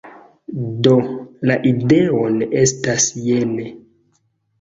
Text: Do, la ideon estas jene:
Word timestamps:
Do, 0.85 0.93
la 1.49 1.57
ideon 1.71 2.39
estas 2.61 3.05
jene: 3.27 3.67